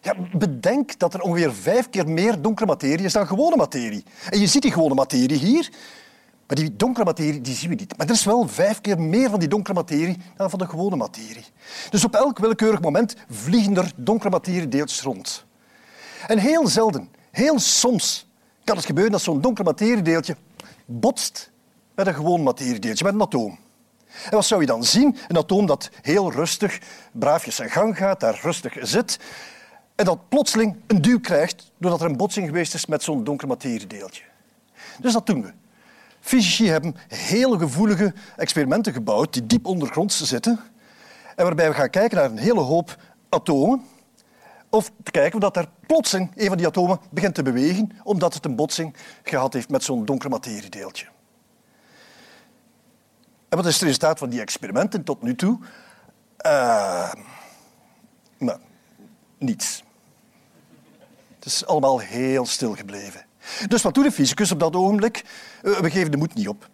Ja, 0.02 0.14
bedenk 0.34 1.00
dat 1.00 1.14
er 1.14 1.22
ongeveer 1.22 1.54
vijf 1.54 1.90
keer 1.90 2.10
meer 2.10 2.42
donkere 2.42 2.66
materie 2.66 3.06
is 3.06 3.14
dan 3.14 3.28
gewone 3.28 3.56
materie. 3.56 4.04
En 4.30 4.40
je 4.40 4.48
ziet 4.48 4.62
die 4.62 4.72
gewone 4.72 4.94
materie 4.94 5.38
hier, 5.38 5.70
maar 6.48 6.56
die 6.56 6.76
donkere 6.76 7.06
materie 7.06 7.42
die 7.42 7.56
zien 7.56 7.70
we 7.70 7.76
niet. 7.76 7.98
Maar 7.98 8.08
er 8.08 8.14
is 8.14 8.24
wel 8.24 8.48
vijf 8.48 8.82
keer 8.82 9.00
meer 9.00 9.30
van 9.30 9.40
die 9.40 9.48
donkere 9.48 9.74
materie 9.74 10.18
dan 10.36 10.50
van 10.50 10.60
de 10.60 10.68
gewone 10.68 10.96
materie. 10.96 11.46
Dus 11.90 12.06
op 12.06 12.16
elk 12.16 12.40
willekeurig 12.40 12.82
moment 12.82 13.16
vliegen 13.30 13.78
er 13.78 13.92
donkere 13.96 14.30
materiedeeltjes 14.30 15.02
rond. 15.02 15.46
En 16.28 16.38
heel 16.38 16.68
zelden, 16.68 17.10
heel 17.32 17.60
soms, 17.60 18.28
kan 18.64 18.76
het 18.76 18.86
gebeuren 18.86 19.12
dat 19.12 19.22
zo'n 19.22 19.42
donker 19.42 19.64
materiedeeltje 19.64 20.36
botst 20.86 21.52
met 21.96 22.08
een 22.08 22.14
gewoon 22.14 22.44
materiedeeltje, 22.44 23.04
met 23.04 23.14
een 23.14 23.22
atoom. 23.22 23.66
En 24.26 24.32
wat 24.32 24.46
zou 24.46 24.62
je 24.62 24.68
dan 24.68 24.84
zien? 24.84 25.18
Een 25.28 25.38
atoom 25.38 25.66
dat 25.66 25.90
heel 26.02 26.32
rustig, 26.32 26.80
braafjes 27.12 27.56
zijn 27.56 27.70
gang 27.70 27.98
gaat, 27.98 28.20
daar 28.20 28.40
rustig 28.42 28.78
zit, 28.82 29.20
en 29.98 30.06
dat 30.06 30.30
plotseling 30.30 30.76
een 30.88 31.02
duw 31.02 31.20
krijgt 31.20 31.72
doordat 31.78 32.02
er 32.02 32.10
een 32.10 32.18
botsing 32.18 32.48
geweest 32.48 32.74
is 32.74 32.86
met 32.86 33.04
zo'n 33.04 33.24
donker 33.24 33.48
materiedeeltje. 33.48 34.24
Dus 35.00 35.14
dat 35.14 35.26
doen 35.26 35.42
we. 35.42 35.54
Fysici 36.20 36.68
hebben 36.68 36.96
hele 37.08 37.58
gevoelige 37.58 38.14
experimenten 38.36 38.94
gebouwd 38.94 39.34
die 39.34 39.46
diep 39.46 39.66
ondergronds 39.66 40.22
zitten 40.24 40.60
en 41.36 41.44
waarbij 41.46 41.70
we 41.70 41.76
gaan 41.76 41.90
kijken 41.90 42.18
naar 42.18 42.30
een 42.30 42.38
hele 42.38 42.60
hoop 42.60 42.98
atomen 43.30 43.86
of 44.70 44.92
te 45.04 45.12
kijken 45.12 45.40
dat 45.40 45.58
er 45.58 45.70
plotseling 45.88 46.32
een 46.36 46.48
van 46.48 46.58
die 46.58 46.68
atomen 46.68 47.00
begint 47.10 47.36
te 47.36 47.44
bewegen 47.44 47.92
omdat 48.04 48.34
het 48.34 48.46
een 48.46 48.56
botsing 48.56 48.96
gehad 49.24 49.54
heeft 49.54 49.70
met 49.70 49.84
zo'n 49.84 50.06
donker 50.06 50.30
materiedeeltje. 50.30 51.06
En 53.50 53.58
wat 53.58 53.66
is 53.66 53.74
het 53.74 53.84
resultaat 53.84 54.20
van 54.20 54.30
die 54.30 54.42
experimenten 54.42 55.04
tot 55.04 55.22
nu 55.22 55.36
toe? 55.36 55.60
Uh, 56.46 57.14
nou, 58.38 58.60
niets. 59.38 59.84
Het 61.36 61.46
is 61.46 61.66
allemaal 61.66 62.00
heel 62.00 62.46
stil 62.46 62.76
gebleven. 62.76 63.26
Dus 63.68 63.82
wat 63.82 63.94
doet 63.94 64.04
de 64.04 64.12
fysicus 64.12 64.52
op 64.52 64.60
dat 64.60 64.76
ogenblik? 64.76 65.24
Eh, 65.64 65.80
we 65.80 65.90
geven 65.90 66.12
de 66.12 66.18
moed 66.18 66.34
niet 66.34 66.48
op. 66.48 66.70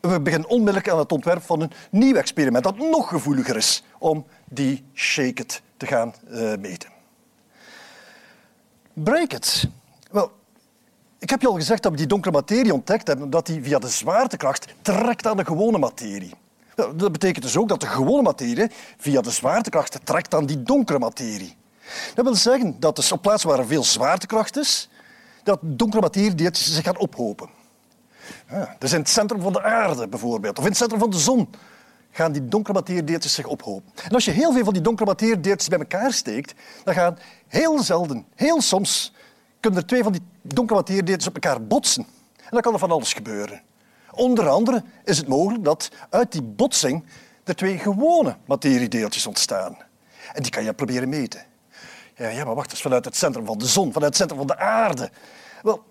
We 0.00 0.20
beginnen 0.20 0.48
onmiddellijk 0.48 0.88
aan 0.88 0.98
het 0.98 1.12
ontwerp 1.12 1.42
van 1.42 1.60
een 1.60 1.72
nieuw 1.90 2.14
experiment 2.14 2.64
dat 2.64 2.78
nog 2.78 3.08
gevoeliger 3.08 3.56
is 3.56 3.82
om 3.98 4.26
die 4.48 4.84
shake 4.94 5.42
it 5.42 5.62
te 5.76 5.86
gaan 5.86 6.14
uh, 6.30 6.56
meten. 6.56 6.90
Break 8.92 9.32
it. 9.32 9.68
Wel, 10.10 10.32
ik 11.20 11.30
heb 11.30 11.40
je 11.40 11.48
al 11.48 11.54
gezegd 11.54 11.82
dat 11.82 11.92
we 11.92 11.98
die 11.98 12.06
donkere 12.06 12.34
materie 12.34 12.72
ontdekt 12.72 13.06
hebben, 13.06 13.30
dat 13.30 13.46
die 13.46 13.62
via 13.62 13.78
de 13.78 13.88
zwaartekracht 13.88 14.66
trekt 14.82 15.26
aan 15.26 15.36
de 15.36 15.44
gewone 15.44 15.78
materie. 15.78 16.34
Dat 16.74 17.12
betekent 17.12 17.44
dus 17.44 17.56
ook 17.56 17.68
dat 17.68 17.80
de 17.80 17.86
gewone 17.86 18.22
materie 18.22 18.70
via 18.98 19.20
de 19.20 19.30
zwaartekracht 19.30 19.98
trekt 20.04 20.34
aan 20.34 20.46
die 20.46 20.62
donkere 20.62 20.98
materie. 20.98 21.56
Dat 22.14 22.24
wil 22.24 22.34
zeggen 22.34 22.80
dat 22.80 22.96
dus 22.96 23.12
op 23.12 23.22
plaatsen 23.22 23.48
waar 23.48 23.58
er 23.58 23.66
veel 23.66 23.84
zwaartekracht 23.84 24.56
is, 24.56 24.88
dat 25.42 25.58
donkere 25.62 26.00
materie 26.00 26.48
zich 26.52 26.84
gaat 26.84 26.98
ophopen. 26.98 27.48
Ja, 28.50 28.76
dus 28.78 28.92
in 28.92 28.98
het 28.98 29.08
centrum 29.08 29.40
van 29.40 29.52
de 29.52 29.62
aarde 29.62 30.08
bijvoorbeeld, 30.08 30.58
of 30.58 30.64
in 30.64 30.70
het 30.70 30.78
centrum 30.78 31.00
van 31.00 31.10
de 31.10 31.18
zon, 31.18 31.48
gaan 32.10 32.32
die 32.32 32.48
donkere 32.48 32.78
materiedeeltjes 32.78 33.34
zich 33.34 33.46
ophopen. 33.46 33.92
En 34.02 34.10
als 34.10 34.24
je 34.24 34.30
heel 34.30 34.52
veel 34.52 34.64
van 34.64 34.72
die 34.72 34.82
donkere 34.82 35.08
materiedeeltjes 35.08 35.68
bij 35.68 35.78
elkaar 35.78 36.12
steekt, 36.12 36.54
dan 36.84 36.94
gaan 36.94 37.18
heel 37.46 37.82
zelden, 37.82 38.26
heel 38.34 38.60
soms, 38.60 39.12
kunnen 39.60 39.80
er 39.80 39.86
twee 39.86 40.02
van 40.02 40.12
die 40.12 40.22
donkere 40.42 40.78
materiedeeltjes 40.78 41.28
op 41.28 41.34
elkaar 41.34 41.66
botsen. 41.66 42.06
En 42.36 42.50
dan 42.50 42.60
kan 42.60 42.72
er 42.72 42.78
van 42.78 42.90
alles 42.90 43.12
gebeuren. 43.12 43.62
Onder 44.10 44.48
andere 44.48 44.82
is 45.04 45.18
het 45.18 45.28
mogelijk 45.28 45.64
dat 45.64 45.90
uit 46.10 46.32
die 46.32 46.42
botsing 46.42 47.04
er 47.44 47.56
twee 47.56 47.78
gewone 47.78 48.36
materiedeeltjes 48.44 49.26
ontstaan. 49.26 49.76
En 50.32 50.42
die 50.42 50.50
kan 50.50 50.64
je 50.64 50.72
proberen 50.72 51.08
meten. 51.08 51.44
Ja, 52.16 52.28
ja, 52.28 52.44
maar 52.44 52.54
wacht 52.54 52.70
eens, 52.70 52.82
vanuit 52.82 53.04
het 53.04 53.16
centrum 53.16 53.46
van 53.46 53.58
de 53.58 53.66
zon, 53.66 53.92
vanuit 53.92 54.10
het 54.10 54.16
centrum 54.16 54.38
van 54.38 54.46
de 54.46 54.58
aarde. 54.58 55.10
Wel, 55.62 55.84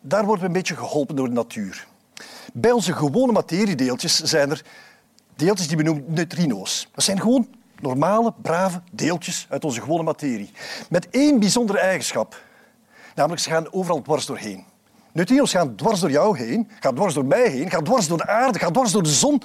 daar 0.00 0.24
worden 0.24 0.40
we 0.40 0.46
een 0.46 0.52
beetje 0.52 0.76
geholpen 0.76 1.16
door 1.16 1.28
de 1.28 1.34
natuur. 1.34 1.86
Bij 2.52 2.70
onze 2.70 2.92
gewone 2.92 3.32
materiedeeltjes 3.32 4.20
zijn 4.20 4.50
er 4.50 4.64
deeltjes 5.36 5.68
die 5.68 5.76
we 5.76 5.82
noemen 5.82 6.04
neutrino's. 6.08 6.88
Dat 6.94 7.04
zijn 7.04 7.20
gewoon 7.20 7.48
normale, 7.80 8.32
brave 8.42 8.82
deeltjes 8.92 9.46
uit 9.48 9.64
onze 9.64 9.80
gewone 9.80 10.02
materie. 10.02 10.50
Met 10.88 11.08
één 11.10 11.40
bijzondere 11.40 11.78
eigenschap. 11.78 12.42
Namelijk, 13.14 13.42
ze 13.42 13.50
gaan 13.50 13.72
overal 13.72 14.02
dwars 14.02 14.26
doorheen. 14.26 14.64
Neutrino's 15.12 15.50
gaan 15.50 15.76
dwars 15.76 16.00
door 16.00 16.10
jou 16.10 16.38
heen, 16.38 16.70
gaan 16.80 16.94
dwars 16.94 17.14
door 17.14 17.24
mij 17.24 17.48
heen, 17.48 17.70
gaan 17.70 17.84
dwars 17.84 18.08
door 18.08 18.18
de 18.18 18.26
aarde, 18.26 18.58
gaan 18.58 18.72
dwars 18.72 18.92
door 18.92 19.02
de 19.02 19.12
zon. 19.12 19.42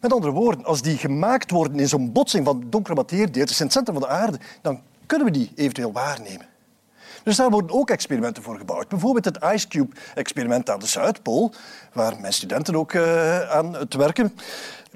Met 0.00 0.12
andere 0.12 0.32
woorden, 0.32 0.64
als 0.64 0.82
die 0.82 0.96
gemaakt 0.96 1.50
worden 1.50 1.78
in 1.78 1.88
zo'n 1.88 2.12
botsing 2.12 2.44
van 2.44 2.64
donkere 2.70 2.94
materiedeeltjes 2.94 3.58
in 3.58 3.64
het 3.64 3.74
centrum 3.74 3.98
van 3.98 4.08
de 4.08 4.14
aarde, 4.14 4.38
dan 4.62 4.82
kunnen 5.06 5.26
we 5.26 5.32
die 5.32 5.52
eventueel 5.54 5.92
waarnemen. 5.92 6.46
Dus 7.22 7.36
daar 7.36 7.50
worden 7.50 7.76
ook 7.76 7.90
experimenten 7.90 8.42
voor 8.42 8.58
gebouwd. 8.58 8.88
Bijvoorbeeld 8.88 9.24
het 9.24 9.38
IceCube-experiment 9.54 10.70
aan 10.70 10.78
de 10.78 10.86
Zuidpool, 10.86 11.52
waar 11.92 12.20
mijn 12.20 12.32
studenten 12.32 12.76
ook 12.76 12.92
uh, 12.92 13.50
aan 13.50 13.74
het 13.74 13.94
werken, 13.94 14.34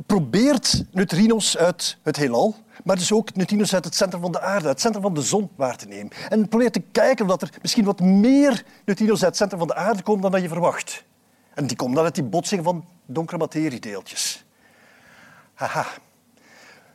probeert 0.06 0.84
neutrino's 0.90 1.56
uit 1.56 1.98
het 2.02 2.16
heelal, 2.16 2.54
maar 2.85 2.97
dus 2.97 3.12
ook 3.12 3.35
neutrino's 3.35 3.75
uit 3.75 3.85
het 3.85 3.95
centrum 3.95 4.21
van 4.21 4.33
de 4.33 4.40
aarde, 4.40 4.68
het 4.68 4.80
centrum 4.80 5.02
van 5.02 5.14
de 5.14 5.23
zon 5.23 5.50
waar 5.56 5.76
te 5.76 5.87
nemen. 5.87 6.12
En 6.28 6.49
probeert 6.49 6.73
te 6.73 6.83
kijken 6.92 7.30
of 7.30 7.42
er 7.42 7.52
misschien 7.62 7.85
wat 7.85 8.00
meer 8.00 8.64
neutrino's 8.85 9.23
uit 9.23 9.28
het 9.28 9.37
centrum 9.37 9.59
van 9.59 9.68
de 9.68 9.75
aarde 9.75 10.02
komen 10.02 10.23
dan 10.23 10.30
dat 10.30 10.42
je 10.42 10.49
verwacht. 10.49 11.04
En 11.54 11.66
die 11.66 11.76
komen 11.76 11.95
dan 11.95 12.04
uit 12.04 12.14
die 12.14 12.25
botsing 12.25 12.64
van 12.64 12.85
donkere 13.06 13.38
materiedeeltjes. 13.38 14.45
Haha. 15.54 15.87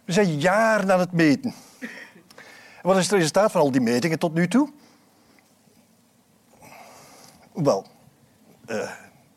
We 0.06 0.12
zijn 0.12 0.40
jaren 0.40 0.92
aan 0.92 1.00
het 1.00 1.12
meten. 1.12 1.54
En 2.82 2.88
wat 2.88 2.98
is 2.98 3.04
het 3.04 3.14
resultaat 3.14 3.52
van 3.52 3.62
al 3.62 3.72
die 3.72 3.82
metingen 3.82 4.20
tot 4.20 4.34
nu 4.34 4.48
toe? 4.48 4.72
Wel, 7.54 7.86
uh, 8.68 8.92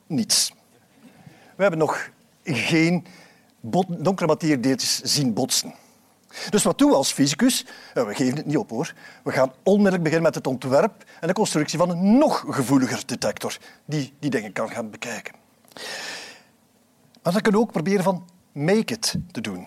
niets. 0.07 0.53
We 1.57 1.63
hebben 1.63 1.79
nog 1.79 2.11
geen 2.45 3.07
donkere 3.87 4.27
materiedeeltjes 4.27 5.01
zien 5.01 5.33
botsen. 5.33 5.75
Dus 6.51 6.63
wat 6.63 6.79
doen 6.79 6.91
we 6.91 6.97
als 6.97 7.13
fysicus? 7.13 7.65
Uh, 7.95 8.05
we 8.07 8.15
geven 8.15 8.37
het 8.37 8.47
niet 8.47 8.57
op 8.57 8.71
hoor. 8.71 8.95
We 9.25 9.33
gaan 9.33 9.53
onmiddellijk 9.63 10.03
beginnen 10.03 10.27
met 10.27 10.35
het 10.35 10.47
ontwerp 10.47 11.05
en 11.21 11.29
de 11.29 11.35
constructie 11.35 11.79
van 11.79 11.91
een 11.91 12.19
nog 12.19 12.45
gevoeliger 12.49 13.03
detector 13.07 13.57
die 13.85 14.15
die 14.19 14.31
dingen 14.31 14.53
kan 14.53 14.71
gaan 14.71 14.91
bekijken. 14.91 15.35
Maar 17.23 17.33
dan 17.33 17.43
kunnen 17.43 17.61
we 17.61 17.67
ook 17.67 17.73
proberen 17.73 18.05
van 18.05 18.25
make 18.53 18.95
it 18.95 19.15
te 19.31 19.41
doen. 19.41 19.67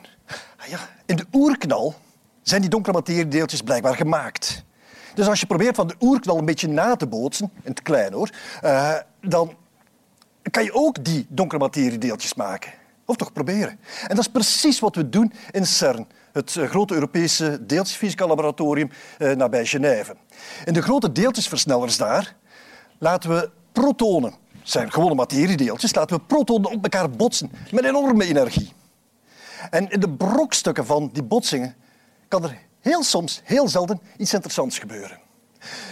Ah 0.58 0.68
ja, 0.68 0.80
in 1.06 1.16
de 1.16 1.26
oerknal 1.34 1.96
zijn 2.42 2.62
die 2.62 2.70
donkere 2.70 2.98
materiedeeltjes 2.98 3.62
blijkbaar 3.62 3.96
gemaakt. 3.96 4.66
Dus 5.14 5.28
als 5.28 5.40
je 5.40 5.46
probeert 5.46 5.76
van 5.76 5.88
de 5.88 5.96
oerknal 6.00 6.38
een 6.38 6.46
beetje 6.46 6.68
na 6.68 6.96
te 6.96 7.08
bootsen, 7.08 7.52
in 7.56 7.70
het 7.70 7.82
klein 7.82 8.14
hoor, 8.14 8.30
uh, 8.64 8.96
dan 9.22 9.56
kan 10.52 10.64
je 10.64 10.74
ook 10.74 11.04
die 11.04 11.26
donkere 11.30 11.62
materiedeeltjes 11.62 12.34
maken. 12.34 12.72
Of 13.06 13.16
toch 13.16 13.34
proberen. 13.34 13.80
En 14.02 14.16
dat 14.16 14.20
is 14.20 14.28
precies 14.28 14.80
wat 14.80 14.96
we 14.96 15.10
doen 15.10 15.34
in 15.52 15.66
CERN, 15.66 16.08
het 16.38 16.56
eh, 16.56 16.70
grote 16.70 16.94
Europese 16.94 17.66
deeltjesfysica 17.66 18.28
laboratorium 18.28 18.90
uh, 19.20 19.32
nabij 19.32 19.66
Genève. 19.66 20.16
In 20.66 20.74
de 20.74 20.82
grote 20.82 21.12
deeltjesversnellers 21.12 21.98
daar 21.98 22.36
laten 22.98 23.30
we 23.30 23.50
protonen, 23.72 24.34
zijn 24.64 24.92
gewone 24.92 25.16
materiedeeltjes, 25.16 25.96
laten 25.96 26.18
we 26.18 26.24
protonen 26.24 26.72
op 26.72 26.84
elkaar 26.84 27.10
botsen 27.10 27.52
met 27.72 27.86
enorme 27.86 28.26
energie. 28.26 28.74
En 29.70 29.90
in 29.90 30.00
de 30.00 30.10
brokstukken 30.10 30.86
van 30.86 31.10
die 31.14 31.24
botsingen 31.24 31.76
kan 32.28 32.44
er 32.44 32.58
heel 32.80 33.04
soms, 33.04 33.42
heel 33.44 33.68
zelden, 33.68 34.02
iets 34.18 34.34
interessants 34.34 34.80
gebeuren. 34.80 35.20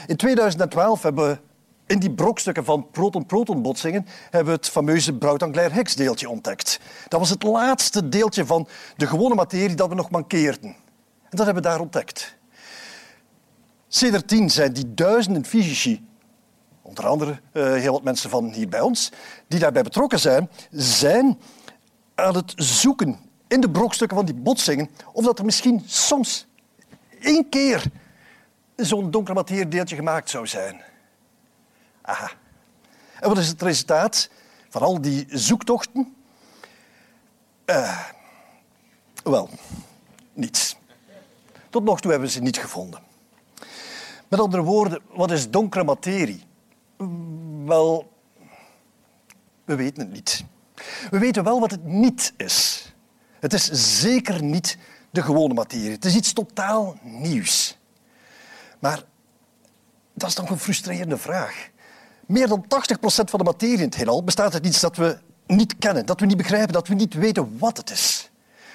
In 0.07 0.15
2012 0.15 1.01
hebben 1.01 1.27
we 1.29 1.39
in 1.87 1.99
die 1.99 2.11
brokstukken 2.11 2.65
van 2.65 2.89
proton-proton-botsingen 2.91 4.05
hebben 4.29 4.53
we 4.53 4.59
het 4.59 4.69
fameuze 4.69 5.13
Brout-Anglaire-Higgs-deeltje 5.13 6.29
ontdekt. 6.29 6.79
Dat 7.07 7.19
was 7.19 7.29
het 7.29 7.43
laatste 7.43 8.09
deeltje 8.09 8.45
van 8.45 8.67
de 8.97 9.07
gewone 9.07 9.35
materie 9.35 9.75
dat 9.75 9.89
we 9.89 9.95
nog 9.95 10.09
mankeerden. 10.09 10.75
En 11.23 11.37
dat 11.37 11.45
hebben 11.45 11.63
we 11.63 11.69
daar 11.69 11.79
ontdekt. 11.79 12.35
Sinds 13.87 14.53
zijn 14.55 14.73
die 14.73 14.93
duizenden 14.93 15.45
fysici, 15.45 16.07
onder 16.81 17.07
andere 17.07 17.39
uh, 17.53 17.73
heel 17.73 17.91
wat 17.91 18.03
mensen 18.03 18.29
van 18.29 18.53
hier 18.53 18.69
bij 18.69 18.81
ons, 18.81 19.11
die 19.47 19.59
daarbij 19.59 19.83
betrokken 19.83 20.19
zijn, 20.19 20.49
zijn 20.71 21.39
aan 22.15 22.35
het 22.35 22.53
zoeken 22.55 23.19
in 23.47 23.61
de 23.61 23.71
brokstukken 23.71 24.17
van 24.17 24.25
die 24.25 24.35
botsingen 24.35 24.89
of 25.13 25.25
dat 25.25 25.39
er 25.39 25.45
misschien 25.45 25.83
soms 25.85 26.47
één 27.21 27.49
keer 27.49 27.83
zo'n 28.75 29.11
donker 29.11 29.33
materiedeeltje 29.33 29.95
gemaakt 29.95 30.29
zou 30.29 30.47
zijn. 30.47 30.81
Aha. 32.05 32.31
En 33.19 33.29
wat 33.29 33.37
is 33.37 33.47
het 33.47 33.61
resultaat 33.61 34.29
van 34.69 34.81
al 34.81 35.01
die 35.01 35.25
zoektochten? 35.29 36.15
Uh, 37.65 38.07
wel, 39.23 39.49
niets. 40.33 40.75
Tot 41.69 41.83
nog 41.83 42.01
toe 42.01 42.11
hebben 42.11 42.29
we 42.29 42.35
ze 42.35 42.41
niet 42.41 42.57
gevonden. 42.57 43.01
Met 44.27 44.39
andere 44.39 44.63
woorden, 44.63 45.01
wat 45.11 45.31
is 45.31 45.49
donkere 45.49 45.83
materie? 45.83 46.43
Wel, 47.65 48.11
we 49.63 49.75
weten 49.75 50.03
het 50.03 50.11
niet. 50.11 50.45
We 51.09 51.19
weten 51.19 51.43
wel 51.43 51.59
wat 51.59 51.71
het 51.71 51.83
niet 51.83 52.33
is. 52.37 52.85
Het 53.39 53.53
is 53.53 53.69
zeker 53.99 54.43
niet 54.43 54.77
de 55.11 55.21
gewone 55.21 55.53
materie. 55.53 55.91
Het 55.91 56.05
is 56.05 56.15
iets 56.15 56.33
totaal 56.33 56.97
nieuws. 57.01 57.77
Maar 58.79 59.03
dat 60.13 60.29
is 60.29 60.35
toch 60.35 60.49
een 60.49 60.59
frustrerende 60.59 61.17
vraag. 61.17 61.69
Meer 62.25 62.47
dan 62.47 62.63
80% 62.63 62.67
van 63.05 63.39
de 63.39 63.45
materie 63.45 63.77
in 63.77 63.83
het 63.83 63.95
heelal 63.95 64.23
bestaat 64.23 64.53
uit 64.53 64.65
iets 64.65 64.79
dat 64.79 64.95
we 64.95 65.17
niet 65.47 65.75
kennen, 65.77 66.05
dat 66.05 66.19
we 66.19 66.25
niet 66.25 66.37
begrijpen, 66.37 66.73
dat 66.73 66.87
we 66.87 66.93
niet 66.93 67.13
weten 67.13 67.57
wat 67.57 67.77
het 67.77 67.89
is. 67.89 68.29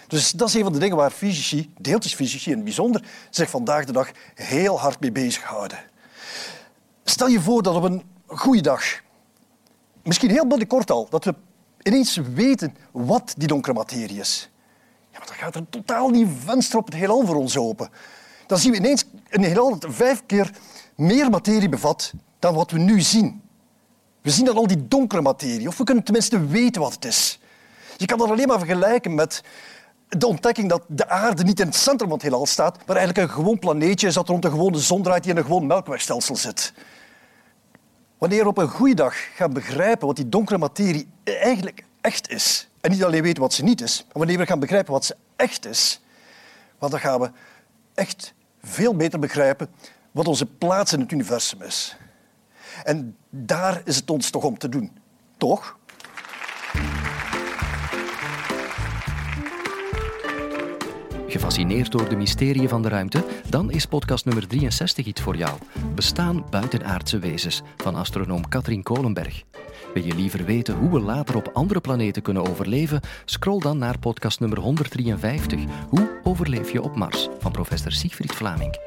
Dus 0.07 0.31
dat 0.31 0.49
is 0.49 0.55
een 0.55 0.63
van 0.63 0.73
de 0.73 0.79
dingen 0.79 0.97
waar 0.97 1.11
fysici, 1.11 1.73
deeltjesfysici 1.79 2.51
in 2.51 2.57
het 2.57 2.65
bijzonder, 2.65 3.05
zich 3.31 3.51
vandaag 3.51 3.85
de 3.85 3.93
dag 3.93 4.11
heel 4.35 4.81
hard 4.81 5.01
mee 5.01 5.13
bezighouden. 5.13 5.79
Stel 7.05 7.27
je 7.27 7.41
voor 7.41 7.63
dat 7.63 7.75
op 7.75 7.83
een 7.83 8.03
goede 8.27 8.61
dag, 8.63 8.83
misschien 10.03 10.31
heel 10.31 10.47
binnenkort 10.47 10.91
al, 10.91 11.07
dat 11.11 11.25
we 11.25 11.35
ineens 11.83 12.17
weten 12.35 12.77
wat 12.91 13.35
die 13.37 13.49
donkere 13.49 13.75
materie 13.75 14.21
is. 14.21 14.51
Ja, 15.13 15.19
maar 15.19 15.27
dan 15.27 15.37
gaat 15.37 15.55
er 15.55 15.61
een 15.61 15.69
totaal 15.69 16.09
nieuw 16.09 16.29
venster 16.45 16.79
op 16.79 16.85
het 16.85 16.95
heelal 16.95 17.27
voor 17.27 17.37
ons 17.37 17.57
open. 17.57 17.91
Dan 18.47 18.59
zien 18.59 18.73
we 18.73 18.79
ineens 18.79 19.05
een 19.29 19.45
heelal 19.45 19.79
dat 19.79 19.95
vijf 19.95 20.23
keer 20.27 20.51
meer 21.01 21.31
materie 21.31 21.69
bevat 21.69 22.13
dan 22.39 22.55
wat 22.55 22.71
we 22.71 22.79
nu 22.79 23.01
zien. 23.01 23.43
We 24.21 24.31
zien 24.31 24.45
dan 24.45 24.57
al 24.57 24.67
die 24.67 24.89
donkere 24.89 25.23
materie, 25.23 25.69
of 25.69 25.79
we 25.79 25.85
kunnen 25.85 26.05
tenminste 26.05 26.47
weten 26.47 26.81
wat 26.81 26.93
het 26.93 27.05
is. 27.05 27.41
Je 27.97 28.07
kan 28.07 28.19
dat 28.19 28.31
alleen 28.31 28.49
maar 28.49 28.59
vergelijken 28.59 29.15
met 29.15 29.43
de 30.09 30.27
ontdekking 30.27 30.69
dat 30.69 30.83
de 30.87 31.09
aarde 31.09 31.45
niet 31.45 31.61
in 31.61 31.67
het 31.67 31.75
centrum 31.75 32.09
van 32.09 32.19
het 32.19 32.27
heelal 32.27 32.47
staat, 32.47 32.87
maar 32.87 32.97
eigenlijk 32.97 33.29
een 33.29 33.35
gewoon 33.35 33.59
planeetje 33.59 34.07
is 34.07 34.15
dat 34.15 34.29
rond 34.29 34.45
een 34.45 34.51
gewone 34.51 34.79
zon 34.79 35.03
draait 35.03 35.23
die 35.23 35.33
in 35.33 35.39
een 35.39 35.45
gewoon 35.45 35.67
melkwegstelsel 35.67 36.37
zit. 36.37 36.73
Wanneer 38.19 38.43
we 38.43 38.49
op 38.49 38.59
een 38.59 38.69
goede 38.69 38.95
dag 38.95 39.17
gaan 39.35 39.53
begrijpen 39.53 40.07
wat 40.07 40.17
die 40.17 40.29
donkere 40.29 40.59
materie 40.59 41.09
eigenlijk 41.25 41.85
echt 42.01 42.31
is, 42.31 42.69
en 42.81 42.91
niet 42.91 43.05
alleen 43.05 43.23
weten 43.23 43.43
wat 43.43 43.53
ze 43.53 43.63
niet 43.63 43.81
is, 43.81 44.03
maar 44.03 44.19
wanneer 44.19 44.39
we 44.39 44.47
gaan 44.47 44.59
begrijpen 44.61 44.93
wat 44.93 45.05
ze 45.05 45.17
echt 45.37 45.67
is, 45.67 46.01
dan 46.79 47.01
gaan 47.01 47.21
we 47.21 47.31
echt 47.95 48.35
veel 48.63 48.97
beter 48.97 49.19
begrijpen 49.19 49.69
wat 50.11 50.29
onze 50.29 50.47
plaats 50.47 50.93
in 50.93 51.01
het 51.01 51.13
universum 51.13 51.63
is. 51.63 51.97
En 52.85 53.17
daar 53.31 53.83
is 53.85 53.97
het 53.97 54.11
ons 54.11 54.31
toch 54.31 54.45
om 54.45 54.59
te 54.59 54.69
doen, 54.69 54.91
toch? 55.37 55.79
Gefascineerd 61.27 61.93
door 61.93 62.09
de 62.09 62.17
mysterieën 62.17 62.69
van 62.69 62.83
de 62.83 62.89
ruimte? 62.89 63.25
Dan 63.49 63.71
is 63.71 63.87
podcast 63.87 64.25
nummer 64.25 64.49
63 64.49 65.07
iets 65.07 65.21
voor 65.21 65.37
jou. 65.37 65.59
Bestaan 65.95 66.45
buitenaardse 66.51 67.19
wezens 67.19 67.63
van 67.77 67.95
astronoom 67.95 68.49
Katrien 68.49 68.83
Kolenberg. 68.83 69.43
Wil 69.95 70.05
je 70.05 70.15
liever 70.15 70.45
weten 70.45 70.75
hoe 70.75 70.91
we 70.91 71.01
later 71.01 71.37
op 71.37 71.51
andere 71.53 71.81
planeten 71.81 72.23
kunnen 72.23 72.49
overleven? 72.49 73.01
Scroll 73.25 73.61
dan 73.61 73.79
naar 73.79 73.99
podcast 73.99 74.41
nummer 74.41 74.59
153. 74.59 75.61
Hoe 75.89 76.21
overleef 76.23 76.73
je 76.73 76.83
op 76.83 76.97
Mars? 76.97 77.29
van 77.39 77.53
professor 77.53 77.93
Siegfried 77.93 78.33
Vlaming. 78.33 78.79